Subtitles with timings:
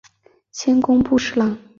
[0.51, 1.55] 迁工部侍郎。